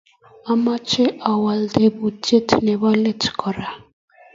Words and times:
Amache 0.51 1.05
awal 1.31 1.61
teputyet 1.75 2.47
nebo 2.65 2.87
let 3.03 3.21
korok 3.39 3.73